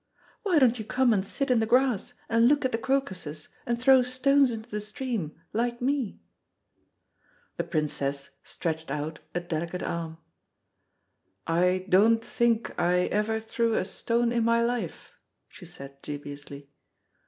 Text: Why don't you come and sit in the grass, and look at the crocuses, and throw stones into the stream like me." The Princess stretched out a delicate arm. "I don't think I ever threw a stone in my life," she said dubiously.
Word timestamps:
Why 0.41 0.57
don't 0.57 0.79
you 0.79 0.83
come 0.85 1.13
and 1.13 1.23
sit 1.23 1.51
in 1.51 1.59
the 1.59 1.67
grass, 1.67 2.15
and 2.27 2.47
look 2.47 2.65
at 2.65 2.71
the 2.71 2.79
crocuses, 2.79 3.49
and 3.67 3.79
throw 3.79 4.01
stones 4.01 4.51
into 4.51 4.67
the 4.67 4.81
stream 4.81 5.39
like 5.53 5.79
me." 5.79 6.23
The 7.57 7.65
Princess 7.65 8.31
stretched 8.43 8.89
out 8.89 9.19
a 9.35 9.39
delicate 9.39 9.83
arm. 9.83 10.17
"I 11.45 11.85
don't 11.87 12.25
think 12.25 12.73
I 12.79 13.01
ever 13.11 13.39
threw 13.39 13.75
a 13.75 13.85
stone 13.85 14.31
in 14.31 14.43
my 14.43 14.63
life," 14.65 15.13
she 15.47 15.67
said 15.67 16.01
dubiously. 16.01 16.71